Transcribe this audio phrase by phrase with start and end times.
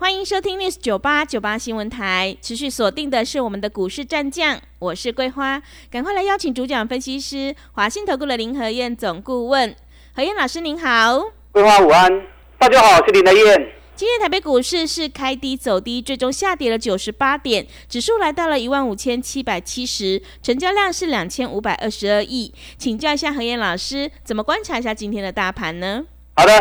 [0.00, 5.60] 欢迎收听 news 九八九八新闻台，持续锁定的是我们的股市战将，我是桂花，
[5.90, 9.76] 赶快来邀请主讲分析师华信投顾的林和燕总顾问，
[10.14, 13.72] 何燕老师您好，桂花午安，大家好，我是林和燕。
[13.94, 26.06] 今天台北股市是开低走低，最终下跌了九十八点，指数来到了一万五千七百七十，成交量是两千五百二十二亿，请教一下何燕老师，怎么观察一下今天的大盘呢？
[26.36, 26.52] 好的，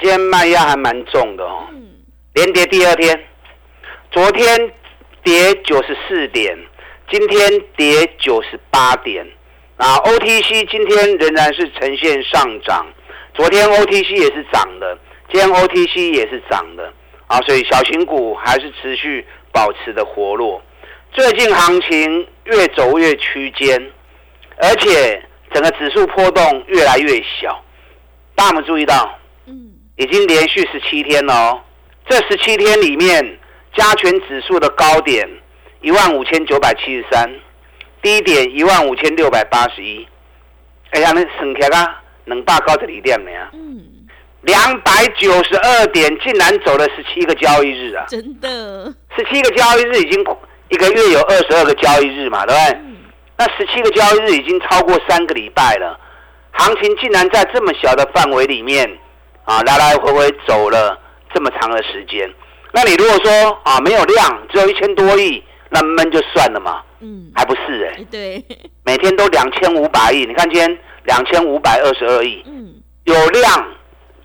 [0.00, 1.68] 今天卖压还蛮重的哦。
[2.38, 3.20] 连跌第二天，
[4.12, 4.72] 昨天
[5.24, 6.56] 跌九十四点，
[7.10, 9.26] 今天跌九十八点。
[9.76, 12.86] 啊，OTC 今天仍然是呈现上涨，
[13.34, 14.96] 昨天 OTC 也是涨的，
[15.32, 16.92] 今天 OTC 也是涨的。
[17.26, 20.62] 啊，所以小型股还是持续保持的活络。
[21.10, 23.90] 最近行情越走越区间，
[24.58, 25.20] 而且
[25.52, 27.64] 整个指数波动越来越小。
[28.36, 29.18] 大家有有注意到？
[29.46, 31.60] 嗯，已经连续十七天了哦。
[32.08, 33.38] 这十七天里面，
[33.76, 35.28] 加权指数的高点
[35.82, 37.30] 一万五千九百七十三，
[38.00, 40.08] 低点一万五千六百八十一。
[40.92, 43.50] 哎呀，那省起啊，能大高这里点没啊？
[43.52, 43.84] 嗯，
[44.40, 48.06] 两百九十二点，竟然走了十七个交易日啊！
[48.08, 50.24] 真的，十七个交易日已经
[50.70, 52.80] 一个月有二十二个交易日嘛，对不对？
[53.36, 56.00] 那十七个交易日已经超过三个礼拜了，
[56.52, 58.98] 行情竟然在这么小的范围里面
[59.44, 60.98] 啊，来来回回走了。
[61.32, 62.32] 这么长的时间，
[62.72, 66.82] 那你如果说啊没有量，只有一千多亿，那闷就算了嘛。
[67.00, 68.04] 嗯，还不是哎。
[68.10, 68.44] 对。
[68.84, 72.42] 每天都两千五百亿，你看今天两千五百二十二亿。
[72.46, 72.74] 嗯。
[73.04, 73.68] 有量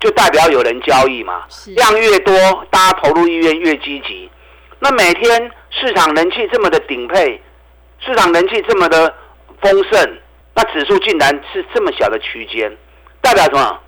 [0.00, 1.44] 就代表有人交易嘛。
[1.68, 2.34] 量越多，
[2.70, 4.30] 大家投入意愿越积极。
[4.80, 7.40] 那每天市场人气这么的顶配，
[8.00, 9.14] 市场人气这么的
[9.60, 10.18] 丰盛，
[10.54, 12.76] 那指数竟然是这么小的区间，
[13.20, 13.80] 代表什么？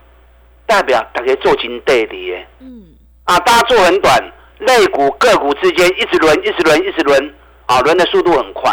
[0.66, 2.46] 代表大家做金对的耶。
[2.60, 2.84] 嗯。
[3.26, 4.18] 啊，大家做很短，
[4.58, 7.34] 类股个股之间一直轮，一直轮，一直轮，
[7.66, 8.72] 啊，轮的速度很快。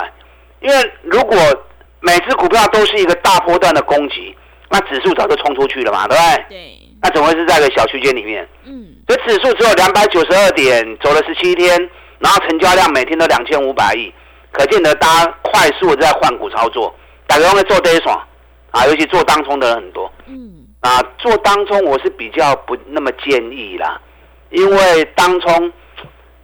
[0.62, 1.38] 因为如果
[2.00, 4.36] 每只股票都是一个大波段的攻击，
[4.70, 6.46] 那指数早就冲出去了嘛，对不对？
[6.50, 6.80] 对。
[7.02, 8.48] 那怎么会是在一个小区间里面？
[8.64, 8.96] 嗯。
[9.08, 11.78] 所以指数只有两百九十二点，走了十七天，
[12.20, 14.14] 然后成交量每天都两千五百亿，
[14.52, 16.96] 可见得大家快速的在换股操作，
[17.28, 18.16] 大家会做这一爽，
[18.72, 20.12] 啊，尤其做当冲的人很多。
[20.28, 20.64] 嗯。
[20.82, 24.00] 啊，做当冲我是比较不那么建议啦。
[24.54, 25.74] 因为当冲，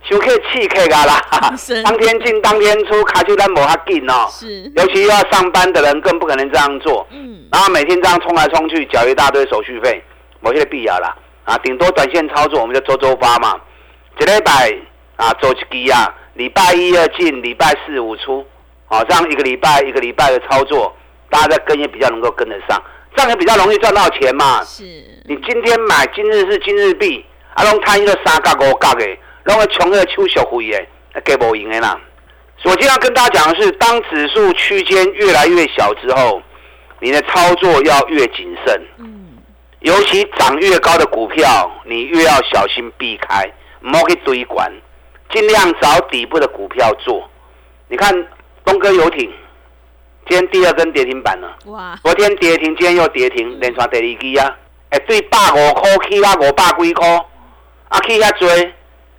[0.10, 1.22] 就可以气客噶啦，
[1.84, 4.28] 当天进当天出，卡就单无哈紧哦。
[4.32, 7.06] 是，尤其要上班的人更不可能这样做。
[7.12, 10.04] 嗯，然后每天这样冲来冲去，缴一大堆手续费，
[10.40, 11.16] 某些必要啦。
[11.44, 13.56] 啊，顶多短线操作，我们就周周发嘛。
[14.20, 14.76] 一礼拜
[15.16, 18.44] 啊，周一支啊，礼拜一二进，礼拜四五出，
[18.88, 20.96] 好，这样一个礼拜一个礼拜的操作，
[21.30, 22.82] 大家在跟也比较能够跟得上，
[23.16, 24.64] 这样也比较容易赚到钱嘛。
[24.64, 24.84] 是，
[25.28, 27.24] 你今天买今日是今日币。
[27.54, 29.06] 啊，拢参与了三角五角的，
[29.44, 32.00] 拢会穷个手续费的，计无用的啦。
[32.64, 36.42] 我今天要跟大家讲的是，当指数区间越来越小之后，
[37.00, 38.82] 你的操作要越谨慎。
[38.98, 39.38] 嗯，
[39.80, 43.50] 尤其涨越高的股票，你越要小心避开，
[43.82, 44.72] 唔好去追管，
[45.32, 47.30] 尽量找底部的股票做。
[47.88, 48.14] 你看
[48.66, 49.32] 东哥游艇，
[50.28, 51.56] 今天第二根跌停板了。
[51.68, 51.98] 哇！
[52.04, 54.58] 昨天跌停，今天又跌停，连串第二支啊！
[54.90, 57.26] 哎，对，百五块起啊，五百几块。
[57.90, 58.74] 啊，去遐追，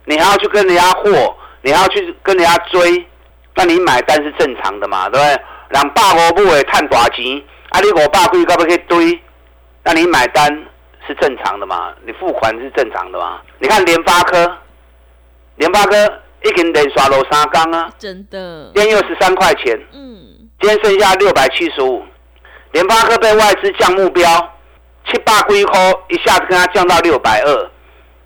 [0.07, 3.07] 你还要去跟人家货，你还要去跟人家追，
[3.55, 5.43] 那你买单是正常的嘛，对不对？
[5.71, 7.25] 两百五不会赚大钱，
[7.71, 9.21] 啊，你五百几可不可以堆？
[9.83, 10.47] 那你买单
[11.07, 11.93] 是正常的嘛？
[12.05, 13.41] 你付款是正常的嘛？
[13.59, 14.57] 你看联发科，
[15.57, 15.97] 联发科
[16.45, 22.05] 一根连刷楼三缸啊，真的，今天又十三块钱，嗯，今天剩下六百七十五，
[22.73, 24.25] 联发科被外资降目标，
[25.11, 27.71] 七百几块一下子跟他降到六百二。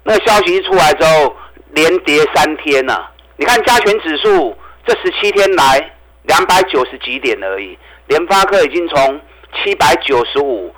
[0.05, 1.35] 那消息一出来之后，
[1.71, 3.07] 连跌三天呐！
[3.37, 4.57] 你看加权指数
[4.87, 5.93] 这十七天来
[6.25, 9.21] 两百九十几点而已，联发科已经从
[9.57, 10.73] 七百九十五，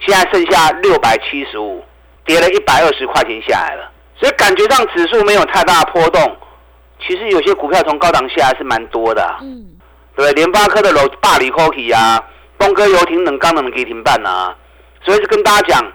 [0.00, 1.82] 现在剩下六百七十五，
[2.26, 3.90] 跌了一百二十块钱下来了。
[4.16, 6.36] 所以感觉上指数没有太大波动，
[7.06, 9.24] 其实有些股票从高档下来是蛮多的。
[9.40, 9.64] 嗯，
[10.16, 12.20] 对，联发科的楼大里科技啊，
[12.58, 14.54] 东哥游艇冷刚能给停办啊，
[15.04, 15.92] 所以就跟大家讲，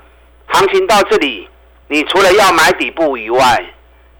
[0.48, 1.50] 行情到这里。
[1.88, 3.66] 你除了要买底部以外，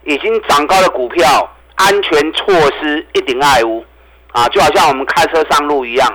[0.04, 3.84] 已经涨高的股票，安全措施一定爱屋
[4.32, 6.08] 啊，就好像我们开车上路一样，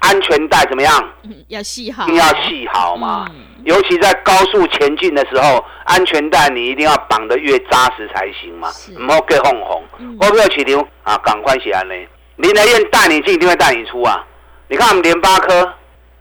[0.00, 1.10] 安全带怎么样？
[1.48, 3.26] 要系好，一定要系好嘛。
[3.64, 8.68] 尤其在高速前进的时候，安全带你一定要绑得越扎实才行嘛。
[8.98, 9.82] 唔好给哄哄，
[10.20, 12.08] 我不要起牛啊，赶快起来嘞！
[12.36, 14.24] 林德燕带你进，一定会带你出啊。
[14.68, 15.74] 你看我们联发科，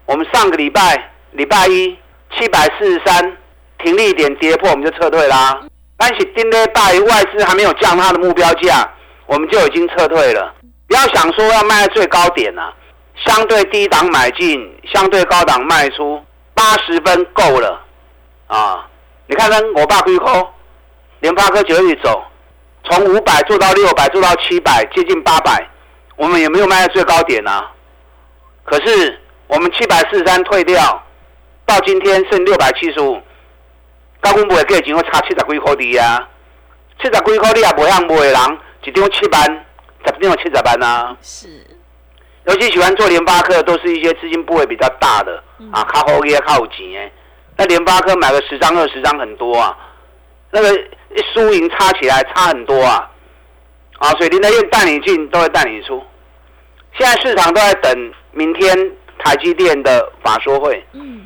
[0.05, 1.97] 我们上个礼拜礼拜一
[2.37, 3.37] 七百四十三
[3.83, 5.59] 停利点跌破，我们就撤退啦。
[5.97, 8.89] 但是今天大于外资还没有降它的目标价，
[9.25, 10.53] 我们就已经撤退了。
[10.87, 12.73] 不要想说要卖在最高点啊，
[13.25, 14.59] 相对低档买进，
[14.91, 16.23] 相对高档卖出。
[16.53, 17.81] 八十分够了，
[18.47, 18.85] 啊！
[19.27, 20.45] 你看看我爸亏扣，
[21.21, 22.21] 联发科九月走，
[22.83, 25.65] 从五百做到六百，做到七百，接近八百，
[26.17, 27.71] 我们也没有卖在最高点啊。
[28.65, 29.17] 可是
[29.47, 31.01] 我们七百四十三退掉，
[31.65, 33.17] 到今天剩六百七十五，
[34.21, 36.29] 高公部的价钱会差七十几块的啊，
[36.99, 38.33] 七十几块你也不向卖人，
[38.83, 39.43] 一张七万，
[40.05, 41.15] 十张七十万啊。
[41.21, 41.47] 是。
[42.45, 47.11] 尤其喜欢做联发科，都是一些资金部位比较大的啊，靠后也靠紧哎。
[47.57, 49.77] 那联发科买个十张二十张很多啊，
[50.51, 50.69] 那个
[51.33, 53.09] 输赢差起来差很多啊，
[53.99, 56.03] 啊，所以林德燕带你进都会带你出。
[56.97, 58.75] 现在市场都在等明天
[59.19, 60.83] 台积电的法说会。
[60.93, 61.21] 嗯。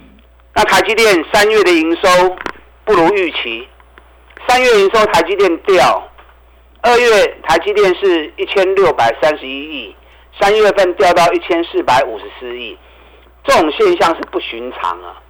[0.55, 2.35] 那台积电三月的营收
[2.85, 3.67] 不如预期，
[4.47, 6.09] 三月营收台积电掉，
[6.81, 9.95] 二月台积电是一千六百三十一亿。
[10.41, 12.75] 三月份掉到一千四百五十四亿，
[13.43, 15.21] 这种现象是不寻常啊！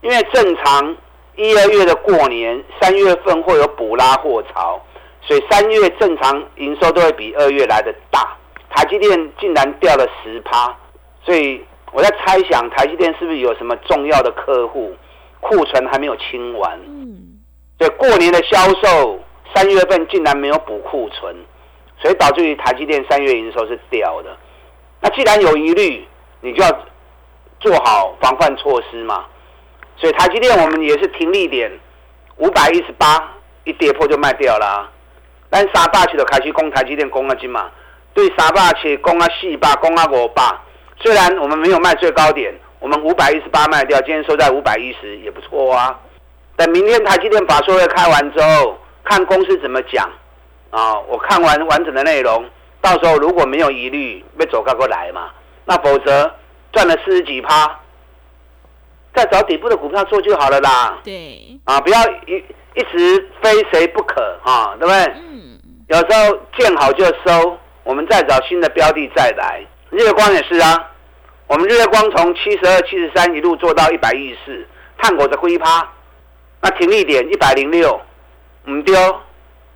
[0.00, 0.96] 因为正常
[1.36, 4.84] 一二月的过年，三月份会有补拉货潮，
[5.20, 8.36] 所以三月正常营收都会比二月来的大。
[8.70, 10.76] 台积电竟然掉了十趴，
[11.24, 14.92] 所以我在猜想台积电是不是有什么重要的客户
[15.42, 16.80] 库存还没有清完？
[16.86, 17.38] 嗯，
[17.78, 19.20] 所以过年的销售
[19.54, 21.36] 三月份竟然没有补库存。
[22.00, 24.36] 所以导致于台积电三月营收是掉的，
[25.00, 26.04] 那既然有疑虑，
[26.40, 26.68] 你就要
[27.60, 29.24] 做好防范措施嘛。
[29.96, 31.70] 所以台积电我们也是停利点
[32.38, 34.90] 五百一十八，一跌破就卖掉了。
[35.48, 37.70] 但三百七就开始攻台积电攻了金嘛，
[38.14, 40.42] 对三百七攻啊四百攻啊五百，
[40.98, 42.52] 虽然我们没有卖最高点，
[42.82, 45.96] 我们五百一十八卖掉，今天收在五百一十也不错啊。
[46.56, 50.10] 等明天台积电法说会开完之后，看公司怎么讲。
[50.70, 52.44] 啊，我看完完整的内容，
[52.80, 55.30] 到时候如果没有疑虑，被走高过来嘛，
[55.64, 56.34] 那否则
[56.72, 57.78] 赚了四十几趴，
[59.14, 60.98] 再找底部的股票做就好了啦。
[61.04, 62.42] 对，啊，不要一
[62.74, 65.04] 一直非谁不可啊，对不对？
[65.20, 65.60] 嗯。
[65.86, 69.64] 有时候见好就收，我们再找新的标的再来。
[69.90, 70.90] 日月光也是啊，
[71.52, 74.66] 我们日月光从七十二、七十三一路做到一百一十四，
[74.96, 75.86] 探果的龟趴，
[76.62, 78.00] 那停利点一百零六，
[78.70, 78.94] 唔丢。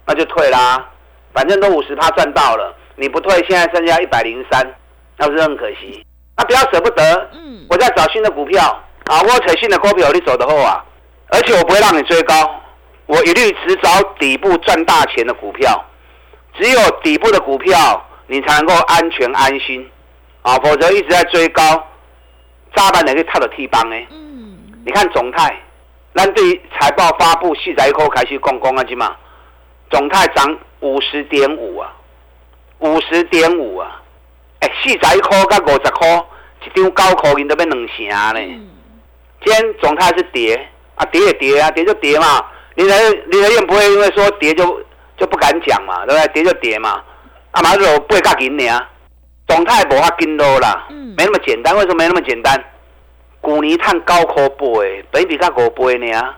[0.06, 0.88] 那就退啦，
[1.34, 4.66] 反正都五十趴赚到了，你不退，现在剩下一百零三，
[5.18, 6.02] 那不是很可惜？
[6.38, 8.62] 那不要舍不得，嗯，我在找新的股票
[9.04, 10.82] 啊，我找新的股票你走的后啊，
[11.28, 12.58] 而且我不会让你追高，
[13.04, 15.84] 我一律只找底部赚大钱的股票，
[16.58, 19.86] 只有底部的股票你才能够安全安心
[20.46, 21.60] 啊，否则一直在追高，
[22.76, 23.96] 扎板哪个套的替帮呢？
[24.12, 25.52] 嗯，你看总泰，
[26.14, 29.16] 咱对财报发布四十一块开始讲讲啊，今嘛。
[29.90, 31.92] 总泰涨五十点五啊，
[32.78, 34.00] 五十点五啊，
[34.60, 36.24] 哎，四十一块跟五十块，
[36.64, 38.40] 一张九块银都变两成呢。
[39.44, 40.54] 今天总泰是跌
[40.94, 42.44] 啊，跌也跌啊，跌就跌嘛。
[42.76, 42.96] 你来
[43.32, 44.80] 你来燕不会因为说跌就
[45.16, 46.32] 就不敢讲嘛，对不对？
[46.34, 47.02] 跌就跌嘛。
[47.50, 48.86] 啊，马上八角银呢，
[49.48, 51.74] 总泰无法跟多啦，没那么简单。
[51.76, 52.62] 为什么没那么简单？
[53.40, 56.34] 股泥碳高科倍，本，比比较五倍呢。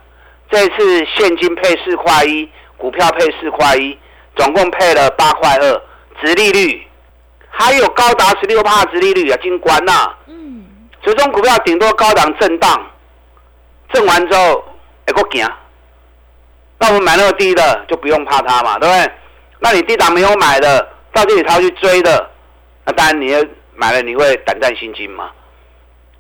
[0.51, 2.49] 这次现金配四块一。
[2.81, 3.99] 股票配四块一，
[4.37, 5.83] 总共配了八块二，
[6.23, 6.87] 殖利率
[7.51, 10.15] 还有高达十六帕殖利率啊，金关呐。
[10.29, 10.65] 嗯，
[11.03, 12.87] 最终股票顶多高档震荡，
[13.93, 14.65] 震完之后
[15.09, 15.45] 还够行。
[16.79, 19.13] 那我们买那么低的就不用怕它嘛，对不对？
[19.59, 22.31] 那你低档没有买的，到这里才去追的，
[22.89, 23.37] 那当然你
[23.75, 25.31] 买了你会胆战心惊嘛。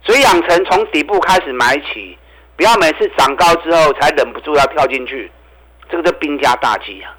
[0.04, 2.18] 所以养成从底部开始买起，
[2.56, 5.32] 不要每次涨高之后才忍不住要跳进去。
[5.90, 7.16] 这个叫兵家大忌啊，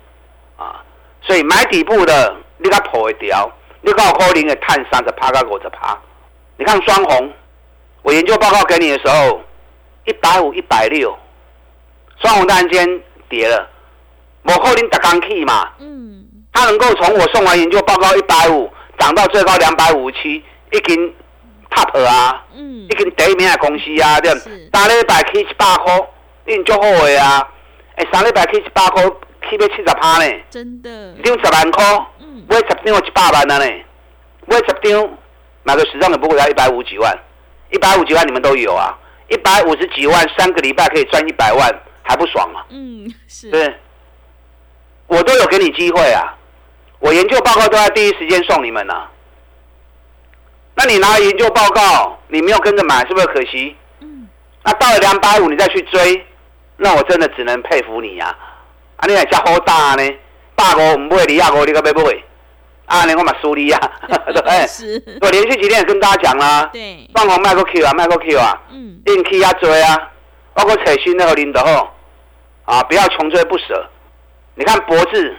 [0.55, 0.85] 啊，
[1.21, 3.51] 所以买底部的，你看破一条，
[3.81, 5.99] 你看可能会探三十趴到五十趴。
[6.57, 7.33] 你看双红，
[8.03, 9.41] 我研究报告给你的时候，
[10.05, 11.17] 一百五、一百六，
[12.21, 13.67] 双红突然间跌了，
[14.43, 21.15] 我可能打刚去嘛，嗯，它能够从我送完研究报告一百五涨到最高两百五十七，已经
[21.71, 24.31] top 啊，嗯，已经第一名的公司啊，对，
[24.69, 25.97] 打了一百七十八块，
[26.45, 27.49] 已经足好的啊。
[27.95, 31.83] 哎，三礼拜去一百块，起要七十趴呢，真的，十万块，
[32.47, 33.65] 买十张一百万了呢，
[34.45, 35.09] 买十张
[35.63, 37.13] 买个十张的不过要一百五几万，
[37.71, 38.97] 一百五几万你们都有啊，
[39.29, 41.69] 一百五十几万三个礼拜可以赚一百万，
[42.03, 42.65] 还不爽啊？
[42.69, 43.49] 嗯，是。
[43.51, 43.75] 对，
[45.07, 46.37] 我都有给你机会啊，
[46.99, 48.93] 我研究报告都在第一时间送你们呢。
[50.75, 53.75] 那你拿研究报告，你没有跟着买，是不是可惜？
[53.99, 54.27] 嗯。
[54.63, 56.25] 那到了两百五你再去追，
[56.77, 58.35] 那我真的只能佩服你呀！
[58.97, 60.17] 啊，你还加好大呢，
[60.55, 62.23] 大五唔买，你二五你个要买？
[62.85, 65.19] 啊，你我嘛输你呀， 对是。
[65.21, 70.09] 我连续几天也跟大家讲啦，对，放红卖个 Q 啊，卖个 Q 啊，嗯，硬 K 啊追啊，
[70.53, 71.89] 包括彩新那个林德后，
[72.65, 73.89] 啊，不要穷追不舍。
[74.55, 75.37] 你看博智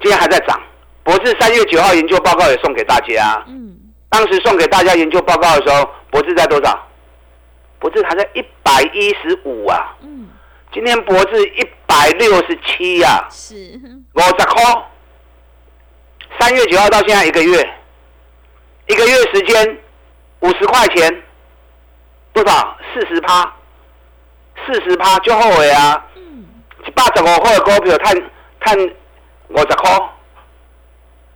[0.00, 0.60] 今天还在涨，
[1.02, 3.76] 博智三月九号研究报告也送给大家，嗯，
[4.08, 6.86] 当时送给大家研究报告的时候，博智在多少？
[7.78, 10.28] 博智还在一百一十五啊，嗯，
[10.72, 13.54] 今天博智一百六十七呀，是。
[14.14, 14.84] 五十块。
[16.38, 17.74] 三月九号到现在一个月，
[18.86, 19.78] 一个月时间
[20.40, 21.22] 五十块钱，
[22.32, 22.76] 多少？
[22.94, 23.52] 四十趴，
[24.66, 26.06] 四十趴就后悔啊！
[26.86, 28.30] 一百十五块的股票，赚
[28.60, 28.90] 赚
[29.48, 29.90] 五十块，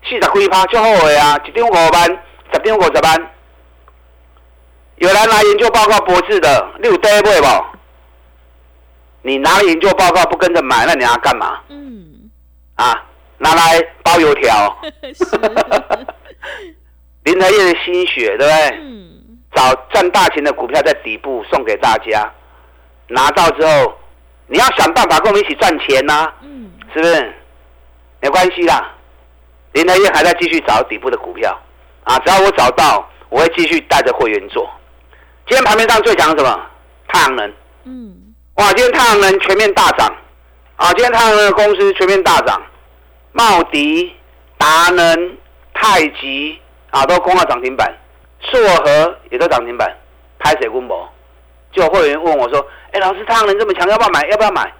[0.05, 1.39] 四十几趴就后悔啊！
[1.45, 2.05] 一张五万，
[2.53, 3.31] 十张五十万。
[4.97, 7.29] 有人拿研究报告博士的，你有对不？
[9.23, 11.61] 你拿研究报告不跟着买，那你要干嘛？
[11.69, 12.31] 嗯，
[12.77, 13.05] 啊。
[13.39, 14.79] 拿来包油条，
[17.25, 18.53] 林德业的心血，对不对？
[18.81, 19.11] 嗯。
[19.55, 22.33] 找赚大钱的股票在底部送给大家，
[23.09, 23.93] 拿到之后，
[24.47, 26.33] 你要想办法跟我们一起赚钱呐。
[26.43, 26.71] 嗯。
[26.95, 27.35] 是不是？
[28.21, 28.94] 没关系啦，
[29.75, 31.53] 林德业还在继续找底部的股票
[32.05, 32.17] 啊！
[32.21, 34.71] 只要我找到，我会继续带着会员做。
[35.49, 36.67] 今天盘面上最强什么？
[37.09, 37.53] 太阳能。
[37.85, 38.15] 嗯。
[38.55, 38.73] 哇！
[38.73, 40.07] 今天太阳能全面大涨
[40.77, 40.93] 啊！
[40.93, 42.63] 今天太阳能的公司全面大涨。
[43.33, 44.15] 茂迪、
[44.57, 45.37] 达能、
[45.73, 46.57] 太极
[46.91, 47.89] 啊，都攻了涨停板；
[48.39, 49.93] 硕和也都涨停板。
[50.39, 51.09] 拍水公博？
[51.73, 54.25] 就有会员问我说：“哎，老师，太阳能这么强，要不要买？
[54.29, 54.73] 要不要买？”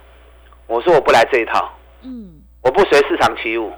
[0.69, 1.69] 我说：“我不来这一套。”
[2.03, 2.31] 嗯，
[2.63, 3.73] 我不随市场起舞。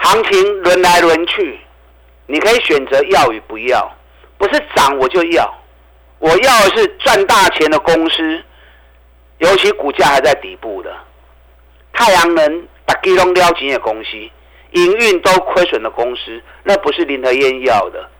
[0.00, 1.58] 行情轮来轮去，
[2.26, 3.90] 你可以选择要与不要，
[4.36, 5.54] 不是涨我就要。
[6.18, 8.42] 我要的是赚大钱的公司，
[9.38, 10.94] 尤其股价还在底部的
[11.92, 12.68] 太阳能。
[13.04, 14.10] 基隆撩钱的公司，
[14.72, 18.10] 营运都亏损的公司，那不是林和燕要的。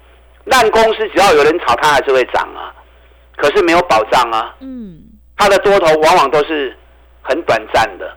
[0.45, 2.73] 烂公司只要有人炒，它还是会涨啊。
[3.37, 4.55] 可是没有保障啊。
[4.61, 5.03] 嗯。
[5.37, 6.75] 它的多头往往都是
[7.21, 8.17] 很短暂的。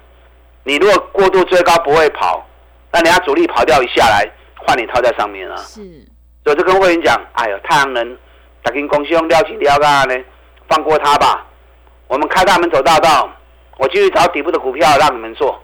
[0.63, 2.48] 你如果过度追高不会跑，
[2.94, 4.26] 那人家主力跑掉一下来，
[4.66, 5.58] 换你套在上面啊。
[5.58, 5.82] 是。
[6.46, 8.18] 所以就跟会员讲，哎呦，太阳能，
[8.62, 10.16] 打跟公司用撩钱撩干呢，
[10.70, 11.46] 放过他吧。
[12.08, 13.30] 我们开大门走大道，
[13.78, 15.60] 我继续找底部的股票让你们做。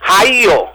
[0.00, 0.68] 还有，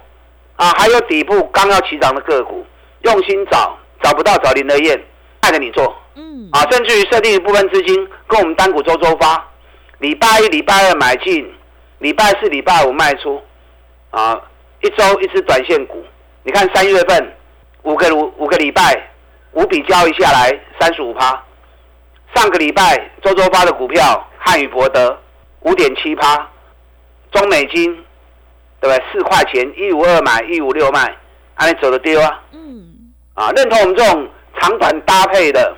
[0.56, 2.66] 啊，还有底部刚要起涨的个股，
[3.02, 5.04] 用心找，找不到找林德燕
[5.42, 9.46] 带着你做，嗯，啊，甚至于设定一部分资金跟我们单股周周发，
[9.98, 11.52] 礼拜一、礼拜二买进，
[11.98, 13.42] 礼拜四、礼拜五卖出，
[14.12, 14.40] 啊，
[14.88, 16.02] 一周一只短线股，
[16.44, 17.36] 你看三月份
[17.84, 18.98] 五个五五个礼拜
[19.52, 21.44] 五笔交易下来三十五趴，
[22.34, 25.20] 上个礼拜周周发的股票汉语博德
[25.60, 26.50] 五点七趴，
[27.32, 28.04] 中美金。
[28.80, 29.04] 对不对？
[29.12, 31.12] 四块钱，一五二买，一五六卖，
[31.56, 32.40] 还能走得丢啊？
[32.52, 32.86] 嗯。
[33.34, 34.30] 啊，认同我们这种
[34.60, 35.76] 长短搭配的，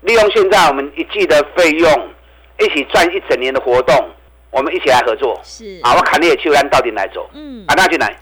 [0.00, 1.88] 利用现在我们一季的费用，
[2.58, 3.94] 一起赚一整年的活动，
[4.50, 5.40] 我们一起来合作。
[5.44, 5.78] 是。
[5.84, 7.30] 啊，我砍你也去按到底来走。
[7.32, 7.64] 嗯。
[7.68, 8.12] 啊，那进来。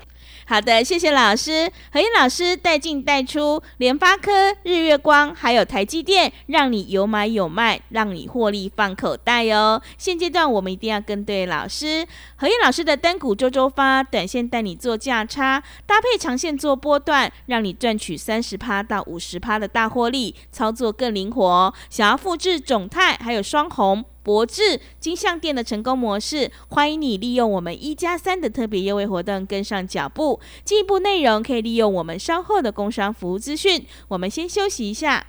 [0.50, 1.70] 好的，谢谢老师。
[1.92, 9.80] 何燕老师带进带出，联发科、日月光还有台积电，让你有买有卖，让你获利放口袋哦。
[9.96, 12.04] 现阶段我们一定要跟对老师。
[12.34, 21.72] 何燕老师的单股周周发，短线带你做价差，搭配长线做波段，让你赚取三十趴到五十趴的大获利，操作更灵活。
[21.88, 24.04] 想要复制总泰还有双红。
[24.22, 30.40] 博智金相店的成功模式，欢迎你利用我们一加三的特别优惠活动跟上脚步。
[30.64, 33.86] 进一步内容可以利用我们稍后的工商服务资讯。
[34.08, 35.26] 我们先休息一下。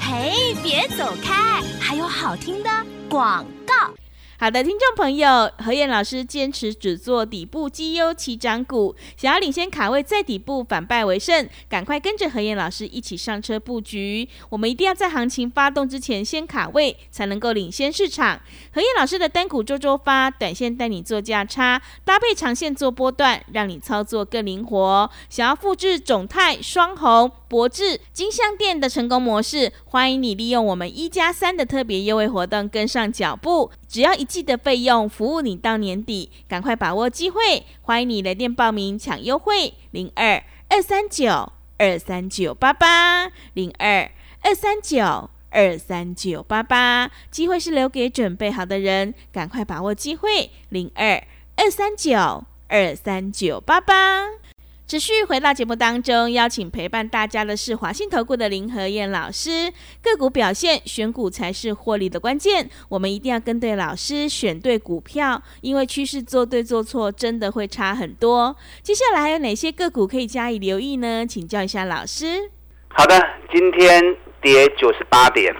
[0.00, 2.70] 嘿，别走开，还有好听的
[3.08, 3.94] 广告。
[4.38, 14.28] 好的，听众朋友，何燕老师坚持只做底部绩优起涨股，想要领先卡位在底部反败为胜，赶快跟着何燕老师一起上车布局。
[14.50, 18.38] 我们一定要在行情发动之前先卡位，才能够领先市场。
[18.74, 25.10] 何燕老师的单股周周发，短线带你做价差，搭配长线做波段，让你操作更灵活。
[25.30, 27.32] 想要复制总泰双红。
[27.48, 37.64] 博智金相店的成功模式，欢迎你利用我们一加三的特别优惠活动跟上脚步，只要一季的费用，服务你到年底，赶快把握机会！
[37.80, 44.10] 欢迎你来电报名抢优惠，零二二三九二三九八八零二
[44.42, 51.22] 二三九二三九八八，机会是留给准备好的人，赶快把握机会，零二
[51.56, 54.45] 二三九二三九八八。
[54.88, 59.72] 持续回到节目当中，邀请陪伴大家的是华信投顾的林和燕老师。
[60.00, 62.70] 个股表现，选股才是获利的关键。
[62.88, 68.54] 我们一定要跟对老师，选对股票，因为趋势做对做错真的会差很多。
[68.80, 71.26] 接下来还有哪些个股可以加以留意呢？
[71.26, 72.52] 请教一下老师。
[72.90, 73.20] 好的，
[73.52, 74.00] 今天
[74.40, 75.52] 跌九十八点，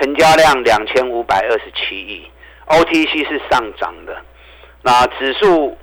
[0.00, 2.26] 成交量两千五百二十七亿
[2.66, 4.20] ，OTC 是上涨的，
[4.82, 5.76] 那指数。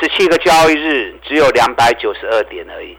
[0.00, 2.96] 十七个交易日只有两百九十二点而已，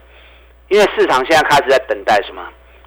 [0.70, 2.42] 因为市场现在开始在等待什么？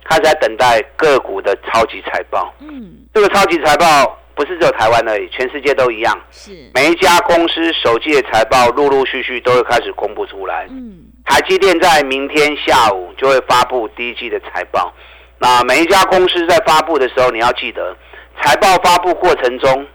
[0.05, 2.53] 开始在等待个股的超级财报。
[2.61, 6.19] 嗯，这个超级财报不是只有台湾而已，全世界都一样。
[6.31, 10.67] 是每一家公司首季的财报陆陆续续都会开始公布出来。
[10.71, 14.93] 嗯，台积电在明天下午就会发布第一季的财报。
[15.39, 17.97] 那每一家公司在发布的时候，你要记得，
[18.43, 19.87] 财报发布过程中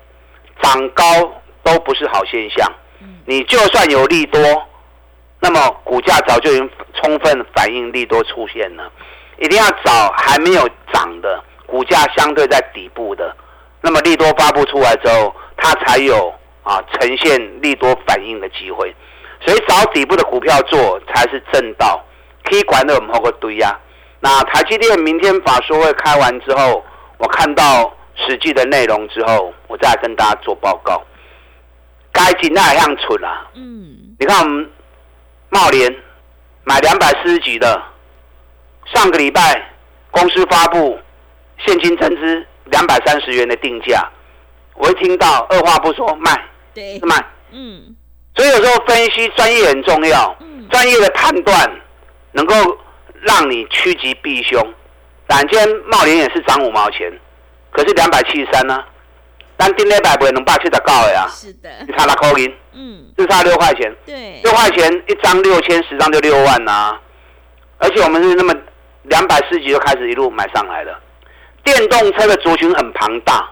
[0.61, 1.03] 涨高
[1.61, 2.71] 都不是好现象。
[3.25, 4.39] 你就算有利多，
[5.39, 8.91] 那么股价早就已经充分反映利多出现了。
[9.39, 13.35] 一定要找还没有涨的股价相对在底部的，
[13.81, 18.95] 那么利多发布出来之后，它才有啊呈现利多反应的机会。
[19.41, 22.03] 所以找底部的股票做才是正道。
[22.43, 23.77] 可以管的我们后个堆呀。
[24.19, 26.85] 那台积电明天法说会开完之后，
[27.17, 31.03] 我看到实际的内容之后，我再跟大家做报告。
[32.15, 33.45] 该紧那样蠢啊！
[33.55, 34.71] 嗯，你看我们
[35.49, 35.93] 茂联
[36.63, 37.83] 买两百四十几的，
[38.85, 39.69] 上个礼拜
[40.11, 40.97] 公司发布
[41.65, 44.01] 现金增资两百三十元的定价，
[44.75, 46.31] 我一听到二话不说卖，
[46.73, 47.15] 对，卖，
[47.51, 47.93] 嗯，
[48.33, 50.33] 所以有时候分析专业很重要，
[50.71, 51.81] 专业的判断
[52.31, 52.55] 能够
[53.23, 54.73] 让你趋吉避凶。
[55.27, 57.11] 但今天茂联也是涨五毛钱，
[57.71, 58.81] 可是两百七十三呢？
[59.65, 66.95] 但今天百不能八七十高的呀，是的，你差六块银，嗯，就差六块钱，对，六块钱一张六千，十张就六万呐，
[67.79, 68.53] 而且我们是那么
[69.05, 71.01] 两百四级就开始一路买上来了。
[71.63, 73.49] 电动车的族群很庞大，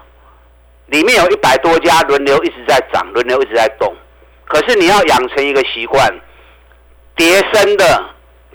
[0.86, 3.92] 里面有一百多家轮流一直在涨，轮流一直在动。
[4.44, 6.08] 可是你要养成一个习惯，
[7.16, 8.04] 跌升的、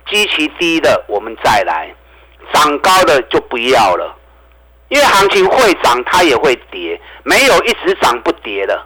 [0.10, 1.94] 基期低的我们再来，
[2.54, 4.16] 涨高的就不要了。
[4.90, 8.84] 因为行情会涨，它也会跌，没有一直涨不跌的，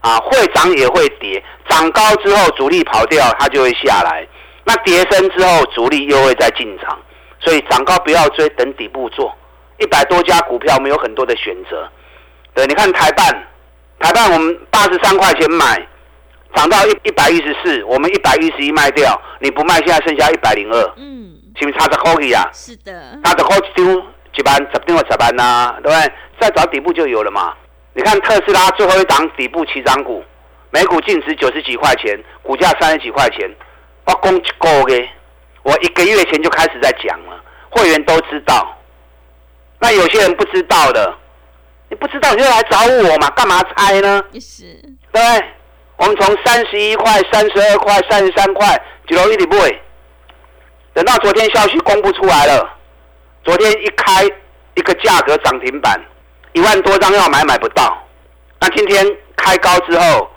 [0.00, 4.26] 啊，会涨也会跌，涨高之后主力跑掉，它就会下来，
[4.64, 6.98] 那跌升之后主力又会再进场，
[7.40, 9.34] 所以涨高不要追，等底部做。
[9.78, 11.88] 一百多家股票，我们有很多的选择。
[12.52, 13.26] 对，你看台办，
[14.00, 15.86] 台办我们八十三块钱买，
[16.54, 22.44] 涨到一一百一十四，我们一百一十一卖掉，你不卖，现在剩下一百零二，嗯，是不是差着可以啊？
[22.52, 24.02] 是的，差着可丢。
[24.38, 26.12] 几班十定或十班呐，对不对？
[26.40, 27.52] 再找底部就有了嘛。
[27.92, 30.22] 你看特斯拉最后一档底部起涨股，
[30.70, 33.50] 每股净值九十几块钱，股价三十几块钱，
[34.04, 35.08] 我供一个月，
[35.64, 38.78] 我一个月前就开始在讲了，会员都知道。
[39.80, 41.12] 那有些人不知道的，
[41.88, 44.22] 你不知道你就来找我嘛，干嘛猜呢？
[44.30, 44.62] 也是，
[45.10, 45.44] 对不对？
[45.96, 49.82] 我们从三十一块、三十二块、三十三块就容易的不会，
[50.94, 52.77] 等到昨天消息公布出来了。
[53.48, 54.22] 昨天一开
[54.74, 55.98] 一个价格涨停板，
[56.52, 57.96] 一万多张要买买不到。
[58.60, 59.06] 那今天
[59.36, 60.30] 开高之后，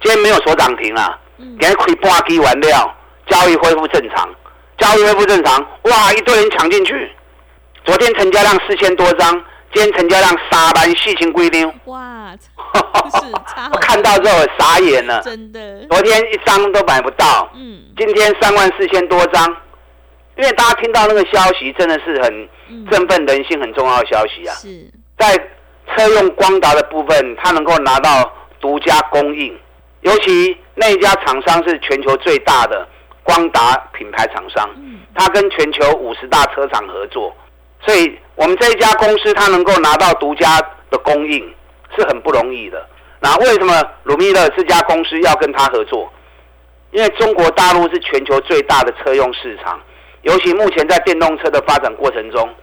[0.00, 1.14] 今天没有锁涨停了，
[1.58, 2.90] 连亏半基完料，
[3.26, 4.26] 交易恢复正常，
[4.78, 7.12] 交易恢复正常，哇，一堆人抢进去。
[7.84, 9.30] 昨天成交量四千多张，
[9.74, 11.70] 今天成交量三万四千规定。
[11.84, 13.26] 哇， 是。
[13.70, 15.86] 我看到之后傻眼了，真的。
[15.90, 19.54] 昨天一张都买不到，嗯，今天三万四千多张。
[20.38, 22.48] 因为大家听到那个消息，真的是很
[22.90, 24.54] 振奋人心、很重要的消息啊！
[24.54, 25.36] 是，在
[25.88, 29.58] 车用光达的部分，它能够拿到独家供应，
[30.02, 32.86] 尤其那一家厂商是全球最大的
[33.24, 34.70] 光达品牌厂商，
[35.12, 37.36] 它跟全球五十大车厂合作，
[37.84, 41.52] 所以我们这一家公司它能够拿到独家的供应
[41.96, 42.86] 是很不容易的。
[43.18, 46.08] 那为什么鲁米勒这家公司要跟他合作？
[46.92, 49.80] 因为中国大陆是全球最大的车用市场。
[50.28, 52.54] 尤其目前在电动车的发展过程中，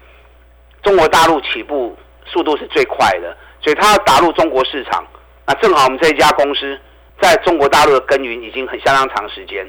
[0.83, 5.03] 中国大陆起步速度是最快的，所以它要打入中国市场。
[5.47, 6.79] 那正好我们这一家公司
[7.19, 9.67] 在中国大陆的耕耘已经很相当长时间，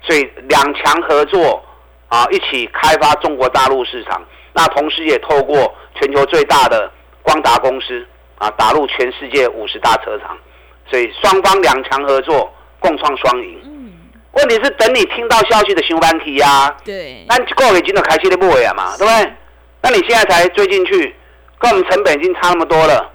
[0.00, 1.62] 所以两强合作
[2.08, 4.24] 啊，一起开发中国大陆市场。
[4.54, 6.90] 那同时也透过全球最大的
[7.22, 8.06] 光达公司
[8.38, 10.34] 啊，打入全世界五十大车厂。
[10.90, 13.73] 所以双方两强合作，共创双赢。
[14.36, 16.74] 问题是等你听到消息的熊班期呀。
[16.84, 17.24] 对。
[17.28, 19.32] 那过月已经都开始的不尾啊嘛，对不对？
[19.82, 21.14] 那你现在才追进去，
[21.58, 23.10] 跟我们成本已经差那么多了。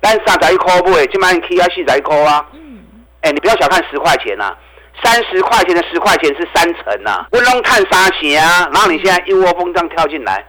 [0.00, 2.44] 但三十一块不尾，今晚你 K 要四十一块啊。
[2.52, 2.82] 嗯。
[3.22, 4.54] 哎，你不要小看十块钱呐，
[5.02, 7.26] 三十块钱的十块钱是三成呐。
[7.32, 10.44] 温龙探沙钱啊，然后你现在一窝蜂这样跳进来，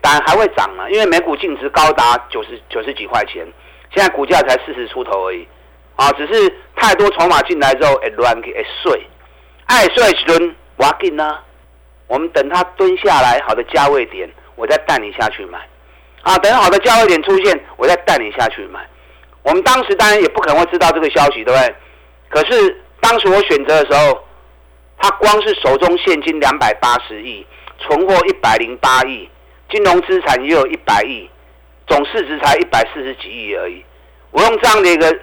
[0.00, 3.46] 当然还会涨了，因为每股净值高达九十九十几块钱，
[3.94, 5.46] 现在股价才四十出头而已。
[5.96, 9.06] 啊，只是太多筹码进来之后，哎乱给哎碎，
[9.70, 11.38] 爱碎一轮挖紧呢。
[12.08, 15.60] 我们等它蹲下来，好的价位点，我再带你下去买。
[16.22, 18.80] 啊，等好的价位点出现，我再带你下去买。
[19.42, 21.74] 我们当时当然也不可能会知道这个消息，对不对？
[22.28, 24.24] 可是当时我选择的时候，
[24.98, 27.46] 他光是手中现金两百八十亿，
[27.78, 29.30] 存货一百零八亿，
[29.70, 31.30] 金融资产也有一百亿，
[31.86, 33.84] 总市值才一百四十几亿而已。
[34.32, 35.16] 我用这样的一个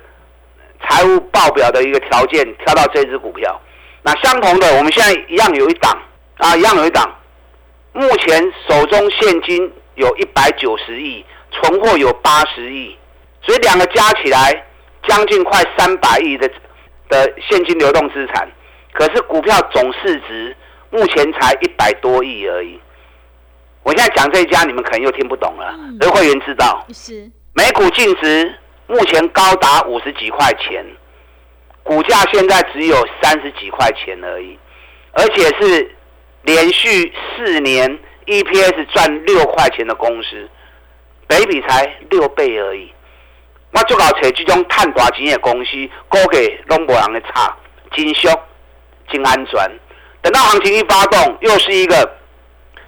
[0.87, 3.59] 财务报表的一个条件挑到这只股票，
[4.03, 5.97] 那相同的，我们现在一样有一档
[6.37, 7.09] 啊，一样有一档，
[7.93, 12.97] 目前手中现金有一百九十亿，存货有八十亿，
[13.41, 14.65] 所以两个加起来
[15.07, 16.47] 将近快三百亿的
[17.09, 18.49] 的现金流动资产，
[18.93, 20.55] 可是股票总市值
[20.89, 22.79] 目前才一百多亿而已。
[23.83, 26.85] 我现在讲这一家，你们可能又听不懂了，而会员知道。
[26.93, 27.29] 是。
[27.53, 28.53] 每股净值。
[28.89, 30.81] 目前高达五十几块钱，
[31.87, 34.59] 股价现在只有三十几块钱而已，
[35.13, 35.95] 而且是
[36.41, 40.49] 连续四年 EPS 赚六块钱的公司，
[41.27, 42.91] 北比才六倍而已。
[43.71, 47.55] 我就搞找这种赚大钱的公司，估计拢无人的差，
[47.93, 48.27] 真俗、
[49.09, 49.79] 真安全。
[50.21, 52.17] 等到行情一发动，又是一个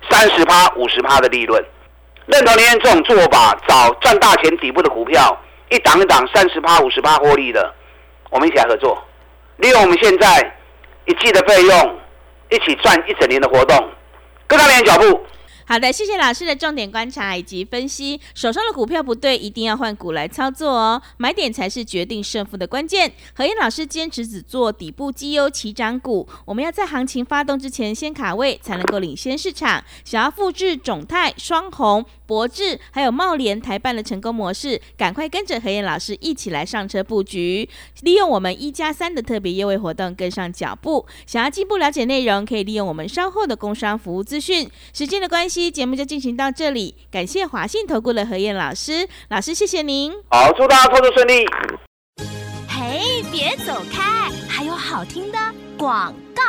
[0.10, 1.64] 三十趴、五十趴的利润。
[2.26, 5.42] 认同您这种做法，找赚大钱底部的股票。
[5.70, 7.74] 一档一档三十趴五十趴获利的，
[8.30, 9.02] 我们一起来合作，
[9.58, 10.56] 利用我们现在
[11.06, 12.00] 一季的费用，
[12.50, 13.90] 一起赚一整年的活动，
[14.48, 15.26] 跟上您的脚步。
[15.70, 18.20] 好的，谢谢老师的重点观察以及分析。
[18.34, 21.00] 手上的股票不对，一定要换股来操作哦。
[21.18, 23.14] 买点才是决定胜负的关键。
[23.36, 26.28] 何燕老师坚持只做底部绩优起涨股。
[26.46, 29.84] 我们要在行情发动之前先卡位，才能够领先市场。
[30.04, 37.70] 想要复制种泰、双红、博智还有茂联台办的成功模式，赶快跟着何燕老师一起来上车布局，
[38.02, 41.06] 利用我们一加三的特别优惠活动跟上脚步。
[41.28, 44.68] 想要进一步了解内容，可以利用我们稍后的工商服务资讯。
[44.92, 45.59] 时间的关系。
[45.60, 50.14] 期节目就进行到这里，感谢华信投顾的何燕老师，老师谢谢您。
[50.30, 51.46] 好，祝大家操作顺利。
[52.68, 55.38] 嘿，别走开，还有好听的
[55.78, 56.42] 广告。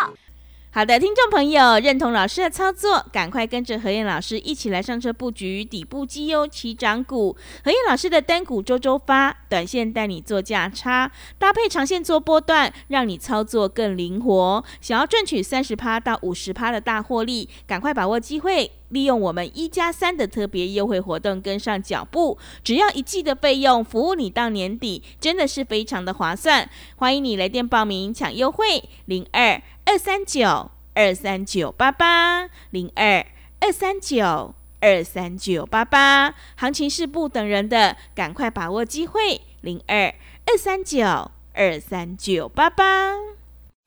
[0.73, 7.37] 好的，听众朋友，认同老师的操作，赶快跟着何燕老师一起来上车布局底部绩优起涨股。
[7.65, 14.65] 何燕老师的单股周周发，短线带你做价差，搭配长线做波段，让你操作更灵活。
[14.81, 22.39] 想要赚取三十趴到五十趴的大获利，赶快把握机会，利用我们一加三的特别优惠活动跟上脚步。
[22.63, 26.71] 只要一季的费用，服务你到年底，真的是非常的划算。
[26.97, 29.61] 欢迎你来电报名抢优惠，零二。
[29.87, 33.27] 二三九二三九八八零二
[33.59, 39.41] 二三九二三九八八，行情是不等人的，赶快把握机会。
[39.63, 40.15] 零二
[40.47, 43.40] 二三九二三九八八。